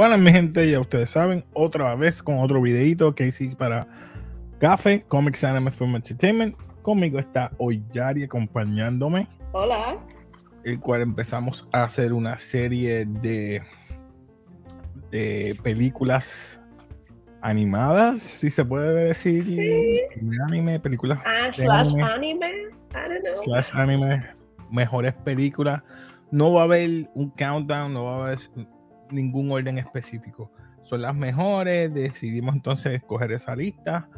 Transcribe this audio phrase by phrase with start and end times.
[0.00, 3.86] Bueno, mi gente, ya ustedes saben, otra vez con otro videito que hice para
[4.58, 6.56] Café, Comics Anime Film Entertainment.
[6.80, 9.28] Conmigo está hoy Yari acompañándome.
[9.52, 9.98] Hola.
[10.64, 13.60] El cual empezamos a hacer una serie de,
[15.10, 16.58] de películas
[17.42, 19.44] animadas, si se puede decir.
[19.44, 20.00] Sí.
[20.46, 21.18] Anime, películas.
[21.26, 22.46] Ah, slash anime.
[22.46, 23.44] I don't know.
[23.44, 24.22] Slash anime,
[24.70, 25.82] mejores películas.
[26.30, 28.38] No va a haber un countdown, no va a haber
[29.12, 30.50] ningún orden específico.
[30.82, 34.08] Son las mejores, decidimos entonces escoger esa lista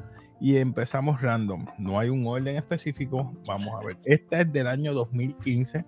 [0.40, 1.66] y empezamos random.
[1.78, 3.32] No hay un orden específico.
[3.46, 3.98] Vamos a ver.
[4.04, 5.84] Esta es del año 2015.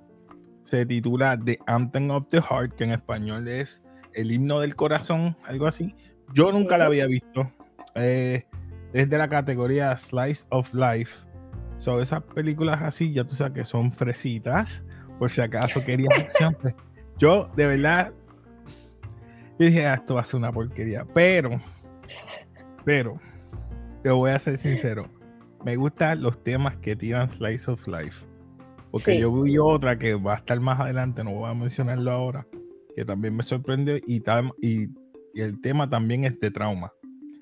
[0.63, 3.83] Se titula The Anthem of the Heart, que en español es
[4.13, 5.95] el himno del corazón, algo así.
[6.33, 7.51] Yo nunca la había visto.
[7.95, 8.45] Eh,
[8.93, 11.27] es de la categoría Slice of Life.
[11.79, 14.85] Son esas películas así, ya tú sabes que son fresitas.
[15.19, 16.57] Por si acaso querías acción.
[16.63, 16.75] Pues,
[17.19, 18.13] yo, de verdad,
[19.59, 21.07] yo dije, ah, esto va a ser una porquería.
[21.15, 21.61] Pero,
[22.85, 23.21] pero,
[24.03, 25.09] te voy a ser sincero.
[25.65, 28.27] Me gustan los temas que tiran Slice of Life.
[28.91, 32.47] Porque yo vi otra que va a estar más adelante, no voy a mencionarlo ahora,
[32.95, 34.23] que también me sorprendió y,
[34.61, 34.89] y,
[35.35, 36.93] y el tema también es de trauma.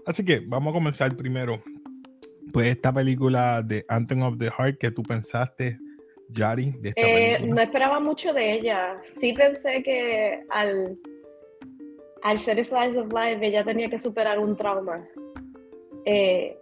[0.06, 1.62] Así que vamos a comenzar primero.
[2.52, 5.78] Pues esta película de Anthem of the Heart que tú pensaste,
[6.28, 8.98] Yari, de esta eh, No esperaba mucho de ella.
[9.02, 10.98] Sí pensé que al
[12.22, 15.06] al ser Slice of Life, ella tenía que superar un trauma.
[16.04, 16.56] Eh,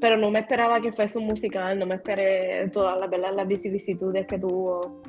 [0.00, 3.34] pero no me esperaba que fuese un musical, no me esperé todas las, ¿verdad?
[3.34, 5.02] las vicisitudes que tuvo.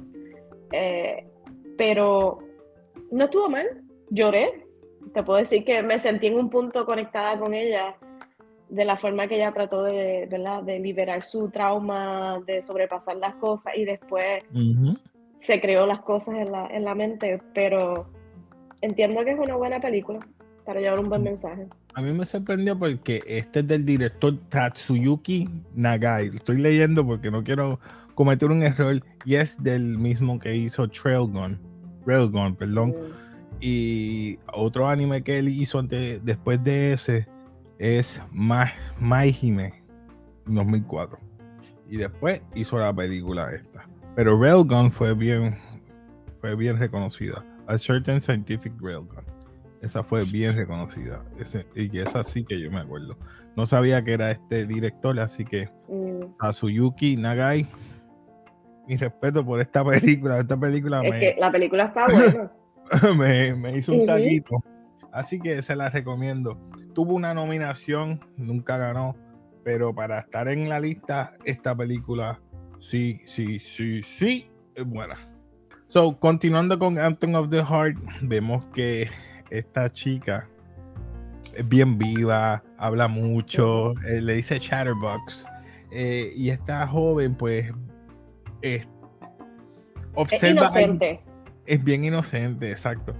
[0.72, 1.25] Eh,
[1.78, 2.39] pero
[3.11, 3.66] no estuvo mal,
[4.09, 4.66] lloré.
[5.13, 7.96] Te puedo decir que me sentí en un punto conectada con ella
[8.69, 10.63] de la forma que ella trató de, ¿verdad?
[10.63, 14.44] de liberar su trauma, de sobrepasar las cosas y después
[15.38, 18.07] se creó las cosas en la, en la mente, pero
[18.82, 20.20] entiendo que es una buena película
[20.66, 21.68] para llevar un buen mensaje.
[21.94, 26.30] A mí me sorprendió porque este es del director Tatsuyuki Nagai.
[26.30, 27.80] Lo estoy leyendo porque no quiero
[28.16, 31.60] cometer un error y es del mismo que hizo Trailgun,
[32.06, 32.90] Railgun, perdón.
[32.90, 33.28] Mm.
[33.62, 37.28] Y otro anime que él hizo antes, después de ese
[37.80, 39.82] es Maihime
[40.46, 41.18] 2004.
[41.90, 43.88] Y después hizo la película esta.
[44.16, 45.58] Pero Railgun fue bien,
[46.42, 47.46] fue bien reconocida.
[47.67, 49.25] A Certain Scientific Railgun.
[49.81, 51.23] Esa fue bien reconocida.
[51.75, 53.17] y esa sí que yo me acuerdo.
[53.55, 56.35] No sabía que era este director, así que mm.
[56.39, 57.67] a Suyuki Nagai,
[58.88, 60.39] mi respeto por esta película.
[60.39, 62.51] Esta película es que la película está buena.
[63.57, 64.63] me, hizo un taquito.
[65.11, 66.59] Así que se la recomiendo.
[66.94, 69.16] Tuvo una nominación, nunca ganó,
[69.63, 72.39] pero para estar en la lista, esta película
[72.79, 75.17] sí, sí, sí, sí es buena.
[75.88, 79.09] So, continuando con Anthem of the Heart, vemos que
[79.50, 80.50] esta chica
[81.53, 85.46] es bien viva, habla mucho, eh, le dice chatterbox.
[85.92, 87.72] Eh, y esta joven, pues,
[88.62, 88.86] es,
[90.14, 90.66] observa.
[90.66, 91.22] Es inocente.
[91.66, 93.16] es bien inocente, exacto.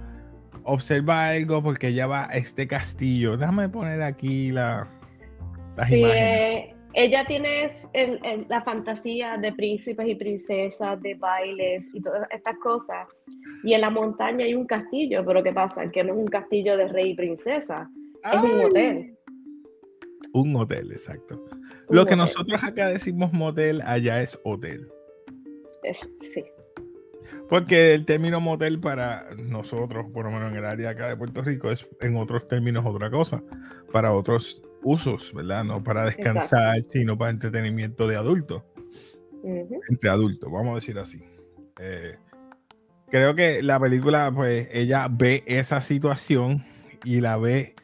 [0.64, 3.38] Observa algo porque ella va a este castillo.
[3.38, 4.86] Déjame poner aquí la,
[5.74, 7.66] las imágenes ella tiene
[8.48, 13.06] la fantasía de príncipes y princesas, de bailes y todas estas cosas.
[13.62, 15.90] Y en la montaña hay un castillo, pero ¿qué pasa?
[15.90, 17.90] Que no es un castillo de rey y princesa,
[18.24, 19.14] es un hotel.
[20.32, 21.44] Un hotel, exacto.
[21.88, 24.88] Lo que nosotros acá decimos motel, allá es hotel.
[26.20, 26.44] sí.
[27.48, 31.42] Porque el término motel para nosotros, por lo menos en el área acá de Puerto
[31.42, 33.42] Rico, es en otros términos otra cosa.
[33.92, 35.64] Para otros usos, ¿verdad?
[35.64, 38.62] No para descansar, sino para entretenimiento de adultos.
[39.44, 41.22] Entre adultos, vamos a decir así.
[41.80, 42.16] Eh,
[43.10, 46.64] creo que la película, pues, ella ve esa situación
[47.04, 47.74] y la ve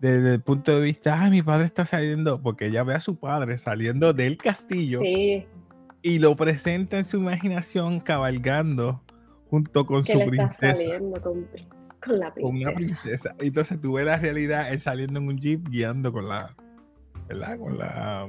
[0.00, 3.18] desde el punto de vista, ay, mi padre está saliendo, porque ella ve a su
[3.18, 5.00] padre saliendo del castillo
[6.02, 9.02] y lo presenta en su imaginación cabalgando
[9.50, 11.48] junto con su princesa con
[12.06, 12.40] la princesa.
[12.40, 13.34] Con una princesa.
[13.38, 16.54] Entonces tú ves la realidad, él saliendo en un jeep guiando con la.
[17.28, 17.58] ¿Verdad?
[17.58, 18.28] Con la.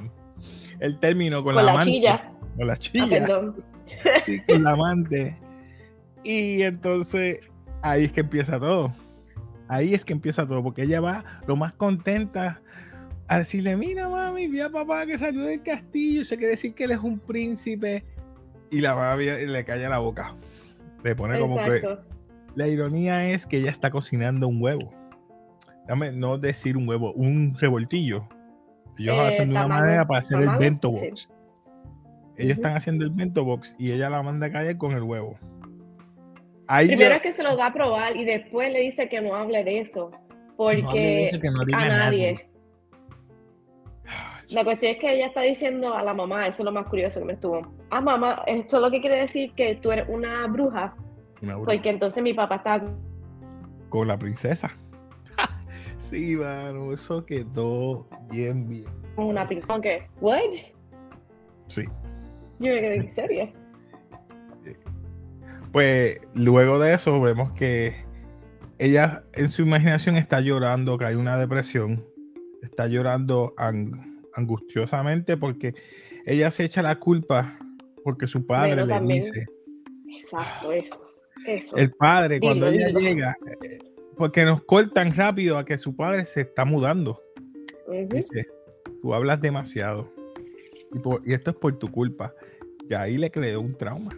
[0.79, 2.31] El término, con, con la, chilla.
[2.55, 3.27] Con la chilla.
[3.29, 5.37] Ah, sí, con la amante.
[6.23, 7.41] Y entonces
[7.81, 8.93] ahí es que empieza todo.
[9.67, 12.61] Ahí es que empieza todo, porque ella va lo más contenta
[13.27, 16.85] a decirle, mira mami, vi a papá que salió del castillo, se quiere decir que
[16.85, 18.05] él es un príncipe.
[18.69, 20.35] Y la mami le calla la boca.
[21.03, 21.81] Le pone como que
[22.57, 24.91] la ironía es que ella está cocinando un huevo.
[25.87, 28.27] Dame no decir un huevo, un revoltillo.
[28.97, 31.29] Ellos eh, hacen de una manera para hacer el bento box.
[32.35, 35.37] Ellos están haciendo el bento box y ella la manda a caer con el huevo.
[36.67, 39.63] Primero es que se lo da a probar y después le dice que no hable
[39.63, 40.09] de eso.
[40.57, 41.29] Porque
[41.73, 42.49] a nadie.
[44.49, 47.19] La cuestión es que ella está diciendo a la mamá, eso es lo más curioso
[47.19, 47.61] que me estuvo.
[47.91, 50.95] Ah, mamá, esto es lo que quiere decir que tú eres una bruja.
[51.65, 52.83] Porque entonces mi papá está
[53.89, 54.71] con la princesa.
[55.97, 58.85] sí, mano, eso quedó bien, bien.
[59.15, 59.79] Una princesa.
[59.81, 60.07] ¿Qué?
[60.19, 60.39] ¿What?
[61.67, 61.83] Sí.
[62.59, 63.53] Yo me quedé en serio.
[65.73, 68.07] Pues luego de eso vemos que
[68.79, 72.05] ella en su imaginación está llorando, que hay una depresión,
[72.63, 73.53] está llorando
[74.33, 75.75] angustiosamente porque
[76.25, 77.59] ella se echa la culpa
[78.03, 79.45] porque su padre le dice.
[80.09, 81.06] Exacto, eso.
[81.47, 81.77] Eso.
[81.77, 83.35] El padre, cuando ella llega,
[84.17, 87.21] porque nos cortan rápido a que su padre se está mudando.
[88.09, 88.45] Dice,
[89.01, 90.11] tú hablas demasiado.
[91.25, 92.33] Y, esto es por tu culpa.
[92.89, 94.11] Y ahí le creó un trauma.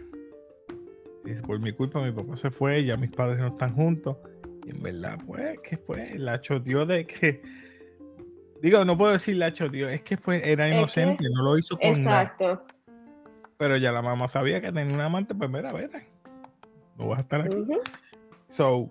[1.24, 4.16] Dice, por mi culpa mi papá se fue, ya mis padres no están juntos.
[4.66, 7.42] Y en verdad, pues, que pues, la choteó de que.
[8.60, 11.88] Digo, no puedo decir la choteó, es que pues era inocente, no lo hizo con
[11.88, 12.66] Exacto.
[13.56, 16.09] Pero ya la mamá sabía que tenía un amante, pues mira, vete.
[17.00, 17.56] No vas a estar aquí.
[18.48, 18.90] So,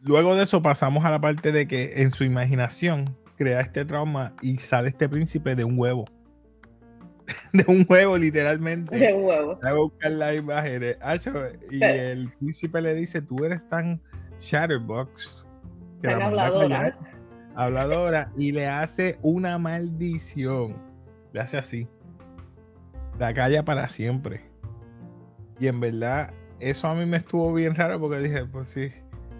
[0.00, 4.34] luego de eso pasamos a la parte de que en su imaginación crea este trauma
[4.40, 6.06] y sale este príncipe de un huevo.
[7.52, 8.96] de un huevo, literalmente.
[8.96, 9.58] De un huevo.
[9.60, 10.98] Voy a buscar la imagen de
[11.70, 14.00] y el príncipe le dice: Tú eres tan
[14.38, 15.46] Shatterbox
[16.00, 16.98] que la habladora.
[17.54, 20.76] habladora y le hace una maldición.
[21.34, 21.88] Le hace así.
[23.18, 24.42] La calla para siempre.
[25.60, 26.32] Y en verdad,
[26.70, 28.92] eso a mí me estuvo bien raro porque dije: Pues sí,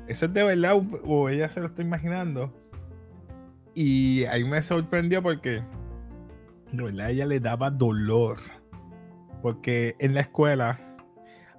[0.06, 2.52] eso es de verdad o ella se lo está imaginando.
[3.74, 5.62] Y ahí me sorprendió porque
[6.72, 8.38] de verdad ella le daba dolor.
[9.42, 10.80] Porque en la escuela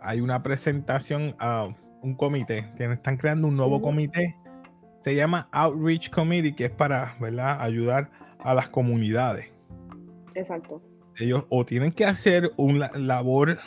[0.02, 1.68] hay una presentación a
[2.02, 2.72] un comité.
[2.78, 4.36] Están creando un nuevo comité.
[5.02, 7.62] Se llama Outreach Committee, que es para ¿verdad?
[7.62, 8.10] ayudar
[8.40, 9.52] a las comunidades.
[10.36, 10.82] Exacto.
[11.18, 13.60] Ellos o tienen que hacer una labor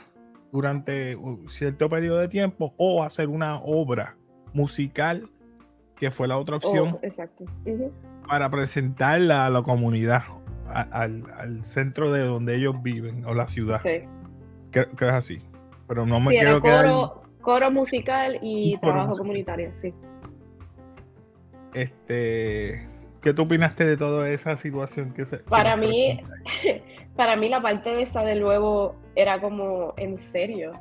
[0.53, 4.17] durante un cierto periodo de tiempo o hacer una obra
[4.53, 5.31] musical,
[5.97, 6.95] que fue la otra opción.
[6.95, 7.45] Oh, exacto.
[8.27, 10.23] Para presentarla a la comunidad
[10.69, 13.81] al, centro de donde ellos viven o la ciudad.
[13.83, 14.05] Sí.
[14.71, 15.43] Que, es así.
[15.87, 19.95] Pero no me quiero coro, coro musical y trabajo comunitario, sí.
[21.75, 22.87] Este,
[23.29, 26.19] ¿qué tú opinaste de toda esa situación que se Para mí
[27.17, 30.73] para mí la parte de esa de nuevo era como en serio.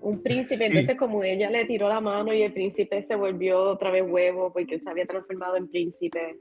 [0.00, 3.90] Un príncipe, entonces como ella le tiró la mano y el príncipe se volvió otra
[3.90, 6.36] vez huevo porque se había transformado en príncipe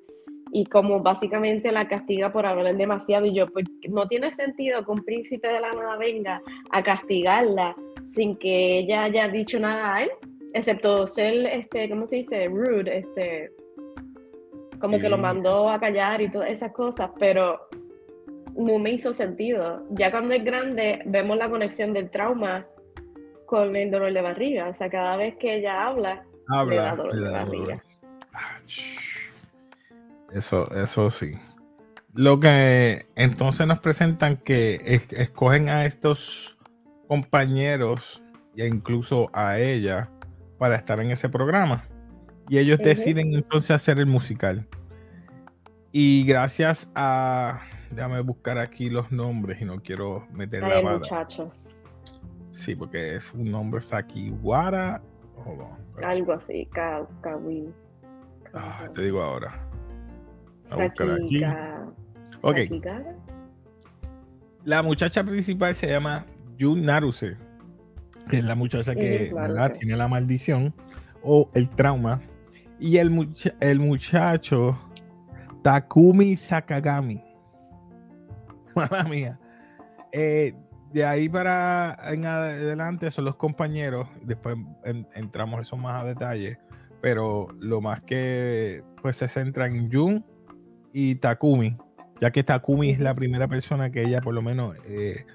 [0.51, 4.91] y como básicamente la castiga por hablar demasiado y yo, pues no tiene sentido que
[4.91, 6.41] un príncipe de la nada venga
[6.71, 7.75] a castigarla
[8.07, 10.09] sin que ella haya dicho nada a él,
[10.53, 12.47] excepto ser, este, ¿cómo se dice?
[12.47, 13.51] Rude, este,
[14.83, 17.69] como que lo mandó a callar y todas esas cosas, pero
[18.53, 19.81] no me hizo sentido.
[19.91, 22.67] Ya cuando es grande vemos la conexión del trauma
[23.45, 26.95] con el dolor de barriga, o sea, cada vez que ella habla, habla le da
[26.97, 27.83] dolor de barriga.
[30.33, 31.31] Eso, eso sí.
[32.13, 36.57] Lo que entonces nos presentan que escogen a estos
[37.07, 38.21] compañeros
[38.57, 40.09] e incluso a ella
[40.57, 41.87] para estar en ese programa.
[42.49, 44.67] Y ellos deciden entonces hacer el musical.
[45.91, 47.61] Y gracias a.
[47.91, 50.97] Déjame buscar aquí los nombres y no quiero meter la bala.
[50.97, 51.51] muchacho.
[52.51, 55.01] Sí, porque es un nombre Sakiwara.
[56.03, 56.67] Algo así,
[57.21, 57.71] Kawi.
[58.53, 59.67] Ah, te digo ahora.
[62.41, 62.57] Ok.
[64.63, 66.25] La muchacha principal se llama
[66.59, 67.37] Jun Naruse,
[68.29, 69.33] que es la muchacha que
[69.79, 70.73] tiene la maldición
[71.21, 72.21] o el trauma.
[72.79, 74.77] Y el, el muchacho
[75.63, 77.23] Takumi Sakagami.
[78.75, 79.39] Mala mía.
[80.11, 80.53] Eh,
[80.91, 84.07] de ahí para en adelante son los compañeros.
[84.21, 84.57] Después
[85.15, 86.59] entramos eso más a detalle.
[87.01, 90.25] Pero lo más que pues se centra en Jun
[90.93, 91.75] y Takumi,
[92.21, 95.25] ya que Takumi es la primera persona que ella por lo menos eh,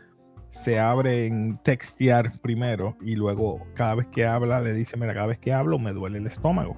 [0.48, 5.26] se abre en textear primero y luego cada vez que habla le dice, mira, cada
[5.26, 6.76] vez que hablo me duele el estómago.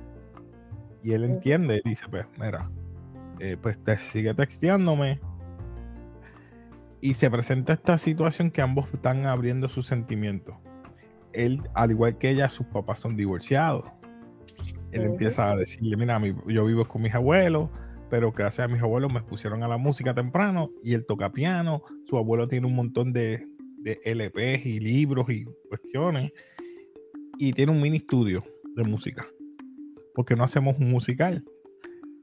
[1.03, 2.71] Y él entiende, dice, pues, mira,
[3.39, 5.21] eh, pues te sigue texteándome.
[7.01, 10.57] Y se presenta esta situación que ambos están abriendo sus sentimientos.
[11.33, 13.85] Él, al igual que ella, sus papás son divorciados.
[14.93, 17.71] Él empieza a decirle, mira, yo vivo con mis abuelos,
[18.11, 21.83] pero gracias a mis abuelos me pusieron a la música temprano y él toca piano,
[22.07, 23.47] su abuelo tiene un montón de,
[23.79, 26.33] de LPs y libros y cuestiones
[27.39, 29.27] y tiene un mini estudio de música.
[30.15, 31.45] Porque no hacemos un musical.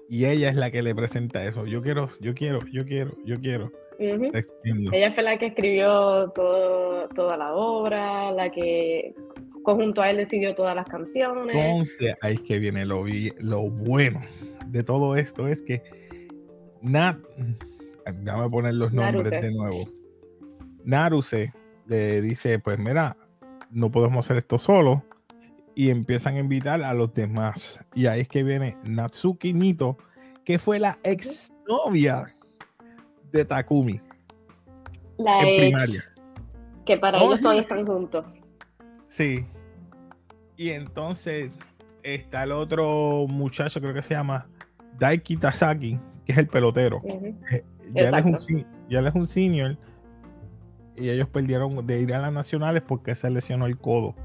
[0.09, 1.65] Y ella es la que le presenta eso.
[1.65, 3.71] Yo quiero, yo quiero, yo quiero, yo quiero.
[3.99, 9.15] Ella fue la que escribió todo, toda la obra, la que
[9.63, 11.55] conjunto a él decidió todas las canciones.
[11.55, 13.03] Entonces, ahí es que viene lo,
[13.39, 14.21] lo bueno
[14.67, 15.81] de todo esto, es que
[16.81, 17.17] Nat,
[18.21, 19.89] déjame poner los nombres de nuevo.
[20.85, 21.51] Naruse
[21.87, 23.17] le dice, pues mira,
[23.71, 25.03] no podemos hacer esto solo.
[25.77, 27.79] Y empiezan a invitar a los demás.
[27.93, 29.95] Y ahí es que viene Natsuki Nito,
[30.43, 32.35] que fue la ex novia
[33.31, 34.01] de Takumi.
[35.19, 36.03] La en primaria.
[36.83, 38.25] Que para ellos todavía están juntos.
[39.07, 39.45] Sí.
[40.55, 41.51] Y entonces
[42.01, 44.47] está el otro muchacho, creo que se llama
[44.97, 47.03] Daiki Tasaki, que es el pelotero.
[47.05, 49.77] Eh, ya, él es un, ya, él es un, senior
[50.95, 54.15] y ellos perdieron de ir a las nacionales porque se lesionó el codo.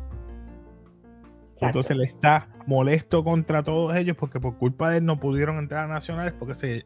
[1.62, 5.84] Entonces él está molesto contra todos ellos porque por culpa de él no pudieron entrar
[5.84, 6.84] a nacionales porque se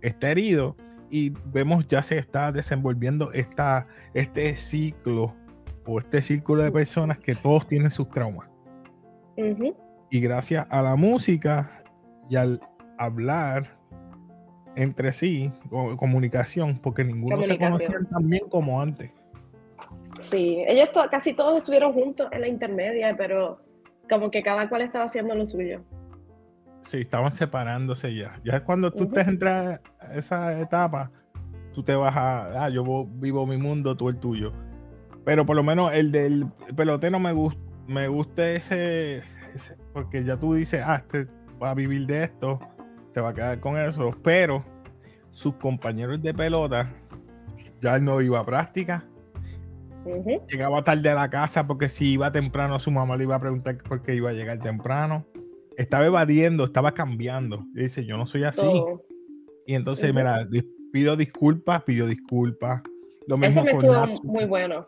[0.00, 0.76] está herido
[1.10, 5.34] y vemos ya se está desenvolviendo esta, este ciclo
[5.86, 8.48] o este círculo de personas que todos tienen sus traumas.
[10.10, 11.82] Y gracias a la música
[12.28, 12.60] y al
[12.98, 13.76] hablar
[14.74, 19.10] entre sí, comunicación, porque ninguno se conocía tan bien como antes.
[20.22, 23.60] Sí, ellos casi todos estuvieron juntos en la intermedia, pero
[24.08, 25.82] como que cada cual estaba haciendo lo suyo.
[26.82, 28.34] Sí, estaban separándose ya.
[28.44, 31.10] Ya es cuando tú te entras a esa etapa,
[31.74, 34.52] tú te vas a, ah, yo vivo mi mundo, tú el tuyo.
[35.24, 36.46] Pero por lo menos el del
[36.76, 39.22] pelotero me gusta, me gusta ese,
[39.92, 41.26] porque ya tú dices, ah, este
[41.60, 42.60] va a vivir de esto,
[43.12, 44.64] se va a quedar con eso, pero
[45.30, 46.92] sus compañeros de pelota,
[47.80, 49.04] ya no iba a práctica,
[50.48, 53.78] llegaba tarde a la casa porque si iba temprano su mamá le iba a preguntar
[53.78, 55.26] por qué iba a llegar temprano,
[55.76, 58.66] estaba evadiendo, estaba cambiando, y dice, yo no soy así.
[59.66, 60.48] Y entonces, mira,
[60.92, 62.82] pido disculpas, pido disculpas.
[63.26, 64.86] Lo mismo Eso me estuvo muy bueno.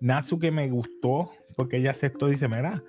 [0.00, 2.82] Natsuke me gustó porque ella aceptó, dice, mira,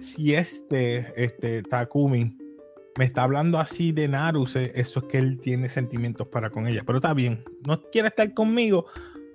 [0.00, 2.36] si este, este Takumi
[2.98, 6.82] me está hablando así de Naruse, eso es que él tiene sentimientos para con ella.
[6.84, 8.86] Pero está bien, no quiere estar conmigo,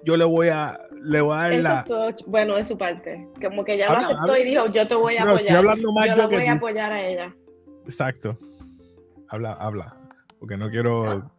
[0.03, 2.15] yo le voy a, le voy a dar eso la...
[2.25, 3.27] bueno de su parte.
[3.41, 5.57] Como que ya lo aceptó y dijo, yo te voy a apoyar.
[5.57, 7.33] Hablando más yo, yo voy a apoyar a ella.
[7.85, 8.37] Exacto.
[9.29, 9.95] Habla, habla.
[10.39, 11.31] Porque no quiero...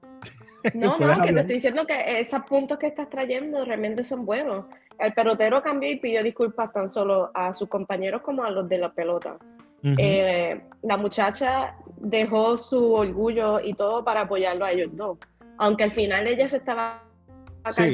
[0.74, 4.64] No, no, que te estoy diciendo que esos puntos que estás trayendo realmente son buenos.
[4.98, 8.78] El pelotero cambió y pidió disculpas tan solo a sus compañeros como a los de
[8.78, 9.36] la pelota.
[9.82, 15.18] Eh, la muchacha dejó su orgullo y todo para apoyarlo a ellos dos.
[15.58, 17.04] Aunque al final ella se estaba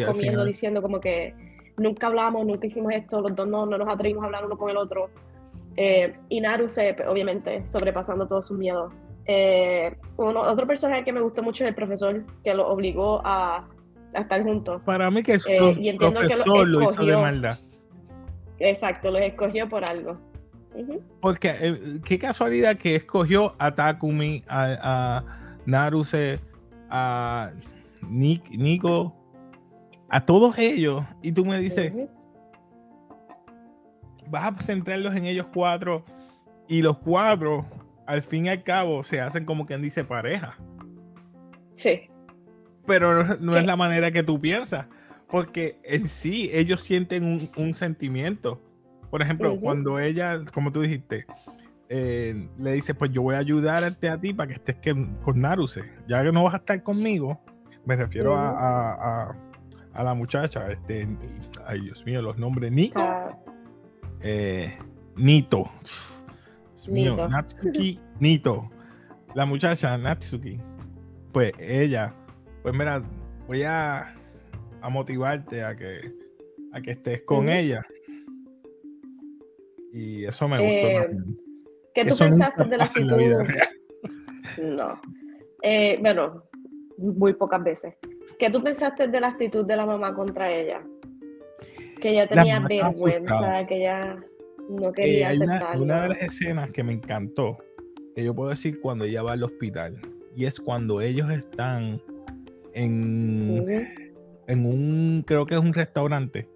[0.06, 1.34] comiendo diciendo como que
[1.76, 4.76] nunca hablamos, nunca hicimos esto, los dos no, nos atrevimos a hablar uno con el
[4.76, 5.10] otro.
[5.76, 8.92] Eh, y Naru se, obviamente, sobrepasando todos sus miedos.
[9.26, 13.66] Eh, otro personaje que me gustó mucho es el profesor, que lo obligó a,
[14.12, 14.82] estar juntos.
[14.84, 17.58] Para mí que es eh, y profesor lo, hizo de maldad.
[18.60, 20.18] Exacto, los escogió por algo.
[21.20, 25.24] Porque eh, qué casualidad que escogió a Takumi, a, a
[25.66, 26.40] Naruse,
[26.90, 27.52] a
[28.08, 29.14] Nico,
[30.14, 31.92] a todos ellos, y tú me dices,
[34.28, 36.04] vas a centrarlos en ellos cuatro,
[36.68, 37.66] y los cuatro
[38.06, 40.56] al fin y al cabo se hacen como quien dice pareja.
[41.74, 42.02] Sí.
[42.86, 44.86] Pero no, es la manera que tú piensas,
[45.28, 48.60] porque en sí ellos sienten un, sentimiento.
[49.10, 51.26] Por ejemplo, cuando ella, como tú dijiste,
[51.88, 54.76] eh, le dice, pues yo voy a ayudarte a ti para que estés
[55.22, 55.82] con Naruse.
[56.06, 57.40] Ya que no vas a estar conmigo,
[57.84, 59.36] me refiero a,
[60.02, 61.06] la muchacha, este,
[61.66, 63.00] ay Dios mío, los nombres, Nico,
[64.20, 64.76] eh,
[65.16, 65.70] Nito
[66.88, 68.70] mío, Natsuki Nito,
[69.34, 70.60] la muchacha Natsuki,
[71.32, 72.14] pues ella,
[72.62, 73.02] pues mira,
[73.46, 74.14] voy a,
[74.80, 76.12] a motivarte a que,
[76.72, 77.82] a que estés con ella.
[79.92, 80.72] Y eso me gustó.
[80.72, 81.16] Eh,
[81.94, 83.16] ¿Qué tú pensaste de la actitud?
[84.62, 85.00] no.
[85.62, 86.44] Eh, bueno,
[86.98, 87.94] muy pocas veces.
[88.38, 90.82] ¿Qué tú pensaste de la actitud de la mamá contra ella?
[92.00, 94.18] Que ella tenía vergüenza, que ella
[94.68, 95.38] no quería eh,
[95.76, 97.58] una, de las escenas que me encantó,
[98.14, 100.00] que yo puedo decir cuando ella va al hospital,
[100.34, 102.02] y es cuando ellos están
[102.72, 103.64] en,
[104.46, 106.48] en un, creo que es un restaurante.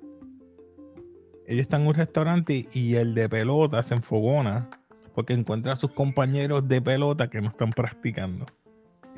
[1.46, 4.68] Ellos están en un restaurante y el de pelota se enfogona
[5.14, 8.46] porque encuentra a sus compañeros de pelota que no están practicando.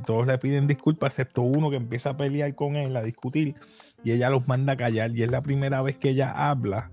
[0.01, 3.55] Y todos le piden disculpas, excepto uno que empieza a pelear con él, a discutir,
[4.03, 5.11] y ella los manda a callar.
[5.15, 6.91] Y es la primera vez que ella habla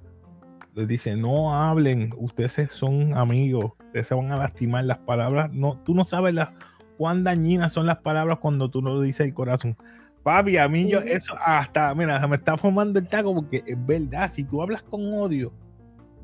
[0.78, 5.80] les dice, no hablen, ustedes son amigos, ustedes se van a lastimar las palabras, no,
[5.80, 6.50] tú no sabes las,
[6.98, 9.76] cuán dañinas son las palabras cuando tú no dices el corazón.
[10.22, 13.88] Papi, a mí yo eso hasta, mira, se me está formando el taco porque es
[13.88, 15.52] verdad, si tú hablas con odio,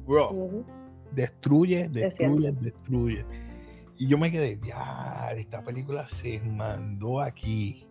[0.05, 0.65] bro,
[1.13, 3.25] destruye, destruye, destruye.
[3.97, 7.85] Y yo me quedé, ya, esta película se mandó aquí.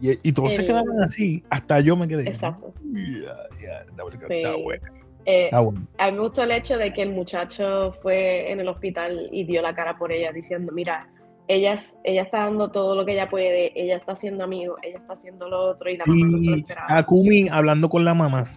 [0.00, 2.28] Y, todos se quedaron así, hasta yo me quedé.
[2.28, 2.74] Exacto.
[2.92, 4.88] Ya, ya, esta película está buena.
[5.24, 9.28] Eh, A mí me gustó el hecho de que el muchacho fue en el hospital
[9.30, 11.08] y dio la cara por ella diciendo, mira,
[11.48, 11.74] ella,
[12.04, 15.48] ella está dando todo lo que ella puede, ella está haciendo amigos, ella está haciendo
[15.48, 16.86] lo otro y la mamá no se lo esperaba.
[16.88, 18.50] Akumi hablando con la mamá.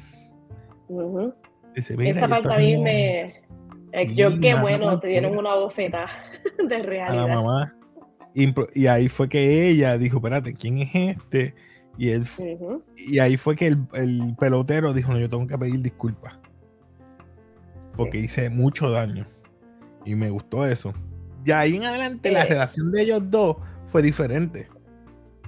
[1.75, 3.44] Esa parte a mí me...
[4.13, 6.07] Yo qué bueno, te dieron una bofeta
[6.69, 7.25] de realidad.
[7.25, 7.75] A la mamá.
[8.33, 11.55] Y, ahí fue que ella dijo, espérate, ¿quién es este?
[11.97, 12.27] Y él
[12.97, 16.37] y ahí fue que el, pelotero dijo, no, yo tengo que pedir disculpas.
[17.95, 19.25] Porque hice mucho daño.
[20.03, 20.93] Y me gustó eso.
[21.45, 22.47] Y ahí en adelante la eh.
[22.47, 23.55] relación de ellos dos
[23.87, 24.67] fue diferente.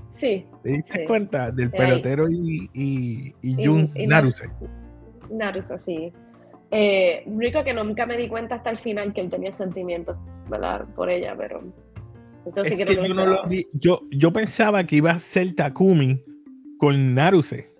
[0.09, 0.45] Sí.
[0.63, 1.51] ¿Te diste cuenta?
[1.51, 4.49] Del pelotero y, y, y Jun Naruse.
[5.29, 6.13] Naruse, sí.
[6.71, 10.17] Eh, rico que nunca me di cuenta hasta el final que él tenía sentimientos,
[10.49, 10.85] ¿verdad?
[10.95, 11.61] Por ella, pero
[12.45, 13.43] eso sí que, yo, no lo
[13.73, 16.23] yo, yo pensaba que iba a ser Takumi
[16.77, 17.71] con Naruse.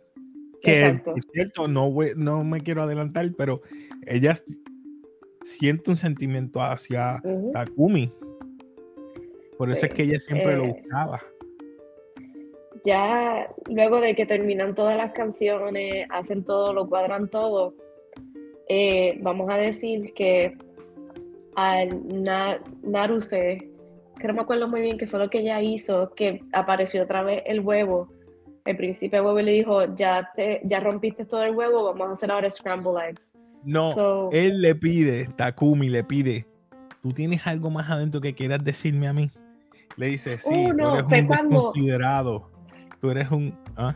[0.62, 3.62] Que, por cierto, no, no me quiero adelantar, pero
[4.06, 4.38] ella
[5.44, 7.22] siente un sentimiento hacia
[7.53, 8.12] Takumi.
[9.58, 11.22] Por eso es que ella siempre lo eh, buscaba.
[12.84, 17.74] Ya luego de que terminan todas las canciones, hacen todo, lo cuadran todo,
[18.69, 20.57] eh, vamos a decir que
[21.56, 22.01] al
[22.84, 23.71] Naruse,
[24.19, 27.23] que no me acuerdo muy bien qué fue lo que ella hizo, que apareció otra
[27.23, 28.10] vez el huevo.
[28.65, 32.32] El príncipe huevo le dijo, ya, te, ya rompiste todo el huevo, vamos a hacer
[32.32, 33.34] ahora scramble eggs.
[33.63, 36.45] No, él le pide, Takumi le pide,
[37.01, 39.32] ¿tú tienes algo más adentro que quieras decirme a mí?
[39.95, 42.51] Le dice, sí, uh, no, tú eres un considerado.
[43.01, 43.58] Tú eres un...
[43.75, 43.95] ¿ah?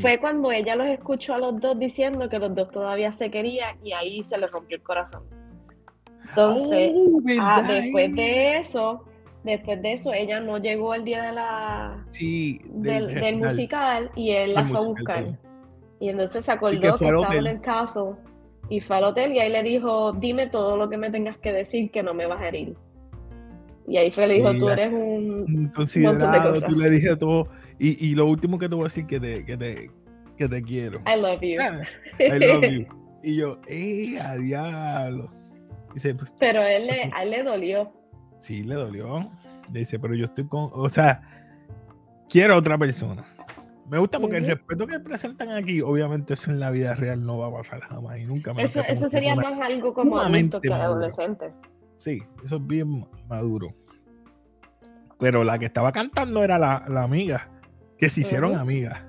[0.00, 3.76] Fue cuando ella los escuchó a los dos diciendo que los dos todavía se querían
[3.84, 5.22] y ahí se le rompió el corazón.
[6.28, 9.04] Entonces, oh, ah, después de eso,
[9.44, 12.04] después de eso, ella no llegó al día de la
[12.70, 15.38] del, musical y él la fue a buscar.
[16.00, 18.18] Y entonces se acordó que, estaba en el caso
[18.68, 21.52] y fue al hotel y ahí le dijo, dime todo lo que me tengas que
[21.52, 22.74] decir que no me vas a herir.
[23.86, 25.70] Y ahí fue, le dijo, tú eres un...
[25.74, 29.18] Considerado, tú le dije todo y, y, lo último que te voy a decir que
[29.18, 29.90] te, que te,
[30.36, 31.00] que te quiero.
[31.06, 31.60] I love you.
[32.20, 32.86] I love you.
[33.22, 35.30] y yo, ¡eh, a diablo!
[35.92, 37.92] Dice, pues, pero él le, a él le dolió.
[38.38, 39.28] Sí, le dolió.
[39.70, 41.22] Dice, pero yo estoy con, o sea,
[42.28, 43.24] quiero a otra persona.
[43.88, 47.38] Me gusta porque el respeto que presentan aquí, obviamente eso en la vida real no
[47.38, 51.52] va a pasar jamás y nunca Eso, eso sería más algo como adulto que adolescente.
[51.96, 53.74] Sí, eso es bien maduro.
[55.18, 57.48] Pero la que estaba cantando era la, la amiga
[57.98, 59.00] que se hicieron amigas,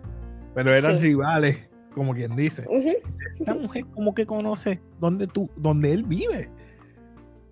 [0.54, 1.58] pero eran rivales,
[1.94, 2.66] como quien dice.
[3.34, 6.50] Esta mujer como que conoce dónde tú, dónde él vive.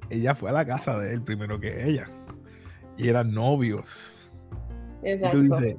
[0.10, 2.08] Ella fue a la casa de él primero que ella.
[2.98, 3.90] Y eran novios.
[5.02, 5.38] Exacto.
[5.38, 5.76] Y tú dices,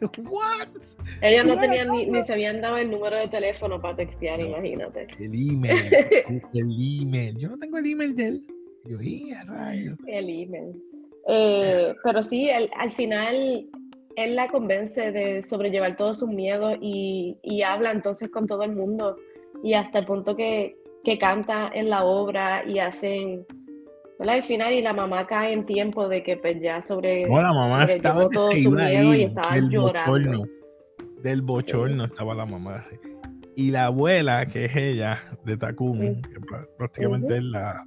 [0.30, 0.68] ¿what?
[1.20, 5.08] Ellos no tenían ni, ni, se habían dado el número de teléfono para textear, imagínate.
[5.18, 5.92] El email,
[6.54, 7.36] el email.
[7.36, 8.46] Yo no tengo el email de él.
[8.84, 8.98] Yo,
[9.46, 9.96] rayo!
[10.06, 10.82] El email.
[11.28, 13.68] Eh, pero sí, al final
[14.16, 19.16] él la convence de sobrellevar todos sus miedos y, habla entonces con todo el mundo.
[19.62, 20.76] Y hasta el punto que,
[21.18, 23.44] canta en la obra y hacen
[24.20, 27.52] al final y la mamá cae en tiempo de que pues ya sobre no, la
[27.54, 30.12] mamá estaba todo su miedo y estaba del llorando.
[30.12, 30.44] Bochorno,
[31.22, 32.86] del bochorno estaba la mamá.
[33.56, 36.38] Y la abuela que es ella de Takumi que
[36.76, 37.84] prácticamente es la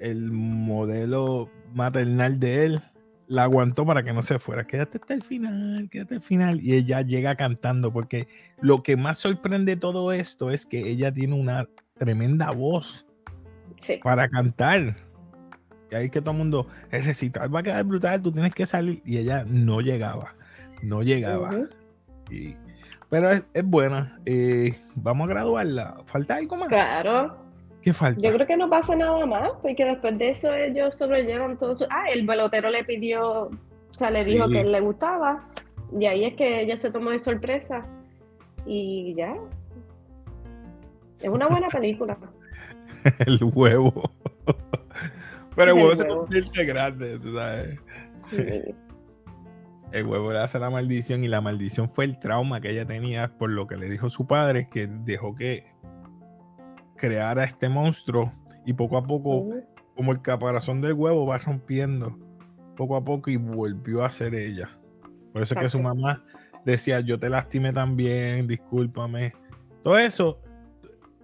[0.00, 2.82] el modelo maternal de él
[3.28, 4.66] la aguantó para que no se fuera.
[4.66, 6.60] Quédate hasta el final, quédate al final.
[6.60, 8.26] Y ella llega cantando, porque
[8.60, 13.06] lo que más sorprende todo esto es que ella tiene una tremenda voz
[14.02, 14.96] para cantar.
[15.90, 18.66] Y ahí que todo el mundo, el recital va a quedar brutal, tú tienes que
[18.66, 19.02] salir.
[19.04, 20.34] Y ella no llegaba,
[20.82, 21.54] no llegaba.
[22.30, 22.56] y,
[23.10, 24.18] pero es, buena.
[24.26, 25.96] Eh, vamos a graduarla.
[26.06, 26.68] ¿Falta algo más?
[26.68, 27.47] Claro.
[27.88, 28.20] ¿Qué falta?
[28.20, 31.86] Yo creo que no pasa nada más, porque después de eso ellos sobrellevan todo su...
[31.88, 33.50] Ah, el pelotero le pidió, o
[33.96, 35.48] sea, le dijo que él le gustaba,
[35.98, 37.82] y ahí es que ella se tomó de sorpresa,
[38.66, 39.34] y ya.
[41.20, 42.18] Es una buena película.
[43.20, 44.10] el huevo.
[45.56, 47.80] Pero el huevo, se convierte grande, tú sabes.
[49.92, 53.38] El huevo le hace la maldición y la maldición fue el trauma que ella tenía
[53.38, 55.64] por lo que le dijo su padre, que dejó que
[56.98, 58.32] creara este monstruo
[58.66, 59.48] y poco a poco,
[59.96, 62.18] como el caparazón del huevo va rompiendo,
[62.76, 64.68] poco a poco y volvió a ser ella.
[65.32, 66.22] Por eso es que su mamá
[66.64, 69.32] decía, yo te lastimé también, discúlpame.
[69.82, 70.38] Todo eso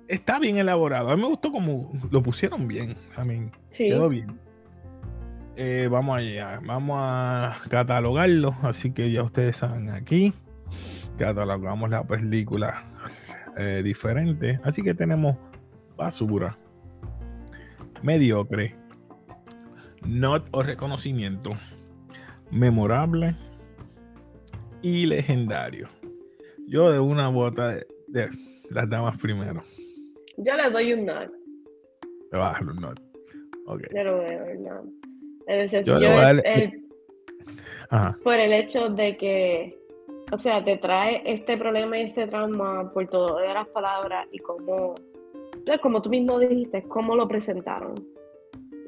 [0.08, 1.10] está bien elaborado.
[1.10, 2.96] A mí me gustó como lo pusieron bien.
[3.16, 4.38] A mí quedó bien.
[5.56, 8.54] Eh, vamos allá, vamos a catalogarlo.
[8.62, 10.32] Así que ya ustedes saben aquí.
[11.18, 12.84] Catalogamos la película
[13.56, 14.60] eh, diferente.
[14.64, 15.36] Así que tenemos
[15.96, 16.58] basura,
[18.02, 18.74] mediocre,
[20.06, 21.52] not o reconocimiento,
[22.50, 23.36] memorable
[24.82, 25.88] y legendario.
[26.66, 27.76] Yo de una bota
[28.08, 28.28] de,
[28.70, 29.62] las damas primero.
[30.38, 31.30] Yo le doy un not.
[32.32, 33.00] Le vas a dar un not.
[33.66, 33.88] Okay.
[33.94, 34.84] Yo le voy a dar un not.
[35.46, 36.84] El yo el,
[38.22, 39.78] por el hecho de que,
[40.32, 44.38] o sea, te trae este problema y este trauma por todo de las palabras y
[44.38, 44.94] cómo,
[45.82, 48.06] como tú mismo dijiste, cómo lo presentaron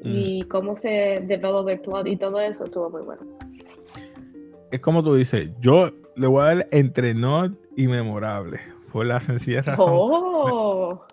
[0.03, 0.47] y mm.
[0.47, 3.37] cómo se developó el plot y todo eso estuvo muy bueno
[4.71, 8.59] es como tú dices, yo le voy a dar entre not y memorable.
[8.91, 9.85] Por la sencilla razón.
[9.89, 11.05] Oh.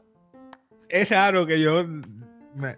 [0.88, 1.84] Es raro que yo
[2.54, 2.76] me,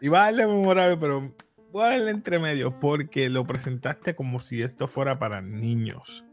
[0.00, 1.32] iba a darle memorable, pero
[1.72, 6.24] voy a darle entre medio porque lo presentaste como si esto fuera para niños.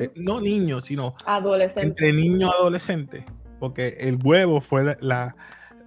[0.00, 1.90] Eh, no niños, sino adolescentes.
[1.90, 3.24] Entre niños y adolescentes.
[3.58, 5.36] Porque el huevo fue la,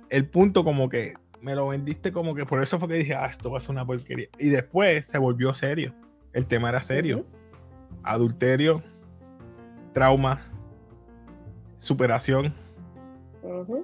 [0.09, 3.25] el punto como que me lo vendiste como que por eso fue que dije, ah,
[3.25, 4.27] esto va a ser una porquería.
[4.37, 5.93] Y después se volvió serio.
[6.33, 7.25] El tema era serio.
[8.03, 8.81] Adulterio,
[9.93, 10.41] trauma,
[11.79, 12.53] superación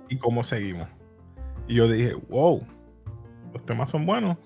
[0.10, 0.88] y cómo seguimos.
[1.67, 2.65] Y yo dije, wow,
[3.54, 4.38] los temas son buenos.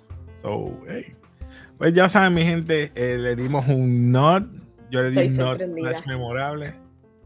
[0.41, 1.15] So, hey.
[1.77, 4.45] Pues ya saben, mi gente, eh, le dimos un not.
[4.89, 6.73] Yo le di un not más memorable.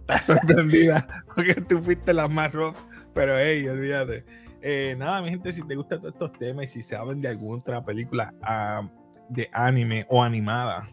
[0.08, 2.78] Estás sorprendida porque tú fuiste la más rough.
[3.14, 4.26] Pero hey, olvídate.
[4.62, 7.60] Eh, nada, mi gente, si te gustan todos estos temas y si saben de alguna
[7.60, 8.88] otra película, uh,
[9.30, 10.90] de anime o animada,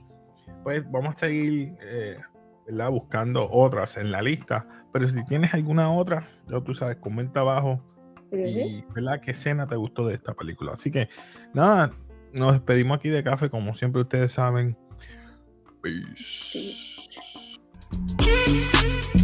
[0.63, 2.17] pues vamos a seguir eh,
[2.91, 4.67] buscando otras en la lista.
[4.93, 7.83] Pero si tienes alguna otra, ya tú sabes, comenta abajo.
[8.31, 9.21] Y ¿verdad?
[9.21, 10.73] qué escena te gustó de esta película.
[10.73, 11.09] Así que
[11.53, 11.93] nada,
[12.33, 14.77] nos despedimos aquí de café, como siempre ustedes saben.
[15.83, 16.92] Peace.
[18.19, 19.22] Peace.